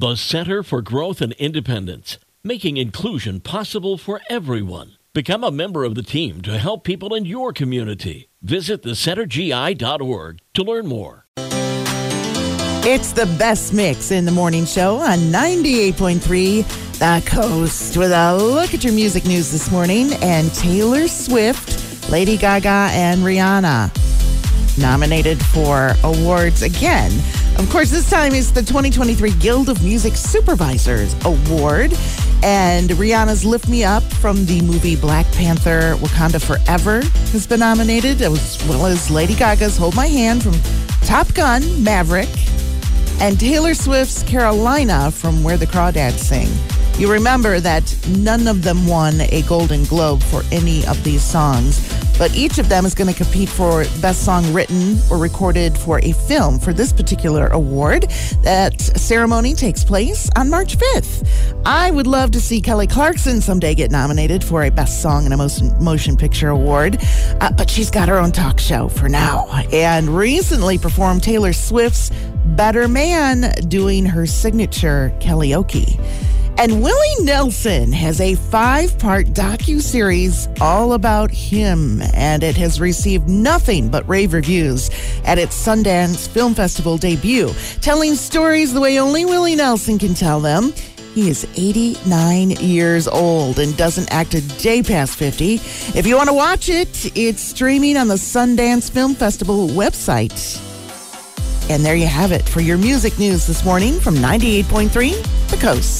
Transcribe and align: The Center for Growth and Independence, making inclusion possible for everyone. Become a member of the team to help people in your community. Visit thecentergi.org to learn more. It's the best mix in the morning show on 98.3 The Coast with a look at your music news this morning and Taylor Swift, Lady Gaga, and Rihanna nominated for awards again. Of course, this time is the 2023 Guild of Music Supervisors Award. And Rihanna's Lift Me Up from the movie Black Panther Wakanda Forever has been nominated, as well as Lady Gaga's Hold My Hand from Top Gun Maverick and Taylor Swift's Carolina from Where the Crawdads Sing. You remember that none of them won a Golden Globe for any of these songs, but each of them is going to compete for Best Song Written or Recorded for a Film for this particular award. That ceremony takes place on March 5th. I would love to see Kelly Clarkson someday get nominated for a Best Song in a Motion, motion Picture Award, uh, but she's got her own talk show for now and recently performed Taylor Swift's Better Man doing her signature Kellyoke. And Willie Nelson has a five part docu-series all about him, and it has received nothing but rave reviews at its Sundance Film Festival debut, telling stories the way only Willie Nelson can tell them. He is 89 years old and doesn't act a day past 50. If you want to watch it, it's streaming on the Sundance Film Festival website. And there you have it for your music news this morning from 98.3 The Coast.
The 0.00 0.16
Center 0.16 0.62
for 0.62 0.80
Growth 0.80 1.20
and 1.20 1.34
Independence, 1.34 2.16
making 2.42 2.78
inclusion 2.78 3.38
possible 3.40 3.98
for 3.98 4.22
everyone. 4.30 4.96
Become 5.12 5.44
a 5.44 5.50
member 5.50 5.84
of 5.84 5.94
the 5.94 6.02
team 6.02 6.40
to 6.40 6.56
help 6.56 6.84
people 6.84 7.14
in 7.14 7.26
your 7.26 7.52
community. 7.52 8.30
Visit 8.40 8.82
thecentergi.org 8.82 10.40
to 10.54 10.62
learn 10.62 10.86
more. 10.86 11.26
It's 12.82 13.12
the 13.12 13.26
best 13.38 13.74
mix 13.74 14.10
in 14.10 14.24
the 14.24 14.32
morning 14.32 14.64
show 14.64 14.96
on 14.96 15.18
98.3 15.18 16.98
The 16.98 17.30
Coast 17.30 17.98
with 17.98 18.12
a 18.12 18.38
look 18.38 18.72
at 18.72 18.82
your 18.82 18.94
music 18.94 19.26
news 19.26 19.52
this 19.52 19.70
morning 19.70 20.14
and 20.22 20.50
Taylor 20.54 21.08
Swift, 21.08 22.08
Lady 22.10 22.38
Gaga, 22.38 22.88
and 22.92 23.20
Rihanna 23.20 23.99
nominated 24.80 25.44
for 25.46 25.94
awards 26.02 26.62
again. 26.62 27.12
Of 27.58 27.68
course, 27.70 27.90
this 27.90 28.08
time 28.08 28.32
is 28.32 28.52
the 28.52 28.62
2023 28.62 29.32
Guild 29.34 29.68
of 29.68 29.84
Music 29.84 30.16
Supervisors 30.16 31.14
Award. 31.24 31.92
And 32.42 32.90
Rihanna's 32.90 33.44
Lift 33.44 33.68
Me 33.68 33.84
Up 33.84 34.02
from 34.02 34.46
the 34.46 34.62
movie 34.62 34.96
Black 34.96 35.30
Panther 35.32 35.94
Wakanda 35.96 36.40
Forever 36.40 37.02
has 37.32 37.46
been 37.46 37.60
nominated, 37.60 38.22
as 38.22 38.58
well 38.66 38.86
as 38.86 39.10
Lady 39.10 39.34
Gaga's 39.34 39.76
Hold 39.76 39.94
My 39.94 40.06
Hand 40.06 40.42
from 40.42 40.54
Top 41.06 41.32
Gun 41.34 41.84
Maverick 41.84 42.30
and 43.20 43.38
Taylor 43.38 43.74
Swift's 43.74 44.22
Carolina 44.22 45.10
from 45.10 45.44
Where 45.44 45.58
the 45.58 45.66
Crawdads 45.66 46.18
Sing. 46.18 46.48
You 46.98 47.10
remember 47.10 47.60
that 47.60 47.96
none 48.08 48.46
of 48.48 48.62
them 48.62 48.86
won 48.86 49.20
a 49.20 49.42
Golden 49.42 49.84
Globe 49.84 50.22
for 50.22 50.42
any 50.52 50.86
of 50.86 51.02
these 51.02 51.22
songs, 51.22 51.78
but 52.20 52.36
each 52.36 52.58
of 52.58 52.68
them 52.68 52.84
is 52.84 52.94
going 52.94 53.10
to 53.10 53.16
compete 53.16 53.48
for 53.48 53.84
Best 54.02 54.26
Song 54.26 54.52
Written 54.52 54.98
or 55.10 55.16
Recorded 55.16 55.78
for 55.78 56.00
a 56.00 56.12
Film 56.12 56.58
for 56.58 56.74
this 56.74 56.92
particular 56.92 57.46
award. 57.46 58.10
That 58.42 58.78
ceremony 58.78 59.54
takes 59.54 59.82
place 59.82 60.28
on 60.36 60.50
March 60.50 60.76
5th. 60.76 61.26
I 61.64 61.90
would 61.90 62.06
love 62.06 62.30
to 62.32 62.40
see 62.40 62.60
Kelly 62.60 62.86
Clarkson 62.86 63.40
someday 63.40 63.74
get 63.74 63.90
nominated 63.90 64.44
for 64.44 64.64
a 64.64 64.70
Best 64.70 65.00
Song 65.00 65.24
in 65.24 65.32
a 65.32 65.36
Motion, 65.38 65.82
motion 65.82 66.14
Picture 66.14 66.50
Award, 66.50 66.98
uh, 67.40 67.52
but 67.52 67.70
she's 67.70 67.90
got 67.90 68.06
her 68.10 68.18
own 68.18 68.32
talk 68.32 68.60
show 68.60 68.88
for 68.88 69.08
now 69.08 69.46
and 69.72 70.14
recently 70.14 70.76
performed 70.76 71.22
Taylor 71.22 71.54
Swift's 71.54 72.10
Better 72.44 72.86
Man 72.86 73.50
doing 73.68 74.04
her 74.04 74.26
signature 74.26 75.10
Kellyoke. 75.20 76.29
And 76.60 76.82
Willie 76.82 77.24
Nelson 77.24 77.90
has 77.90 78.20
a 78.20 78.34
five 78.34 78.98
part 78.98 79.28
docu-series 79.28 80.46
all 80.60 80.92
about 80.92 81.30
him, 81.30 82.02
and 82.12 82.42
it 82.42 82.54
has 82.58 82.78
received 82.78 83.30
nothing 83.30 83.88
but 83.88 84.06
rave 84.06 84.34
reviews 84.34 84.90
at 85.24 85.38
its 85.38 85.56
Sundance 85.56 86.28
Film 86.28 86.54
Festival 86.54 86.98
debut, 86.98 87.54
telling 87.80 88.14
stories 88.14 88.74
the 88.74 88.80
way 88.82 89.00
only 89.00 89.24
Willie 89.24 89.56
Nelson 89.56 89.98
can 89.98 90.12
tell 90.12 90.38
them. 90.38 90.74
He 91.14 91.30
is 91.30 91.46
89 91.56 92.50
years 92.50 93.08
old 93.08 93.58
and 93.58 93.74
doesn't 93.78 94.12
act 94.12 94.34
a 94.34 94.46
day 94.58 94.82
past 94.82 95.16
50. 95.16 95.54
If 95.54 96.06
you 96.06 96.14
want 96.14 96.28
to 96.28 96.34
watch 96.34 96.68
it, 96.68 97.16
it's 97.16 97.40
streaming 97.40 97.96
on 97.96 98.08
the 98.08 98.16
Sundance 98.16 98.90
Film 98.90 99.14
Festival 99.14 99.66
website. 99.68 100.60
And 101.70 101.82
there 101.82 101.96
you 101.96 102.06
have 102.06 102.32
it 102.32 102.46
for 102.46 102.60
your 102.60 102.76
music 102.76 103.18
news 103.18 103.46
this 103.46 103.64
morning 103.64 103.98
from 103.98 104.16
98.3 104.16 105.48
The 105.48 105.56
Coast. 105.56 105.98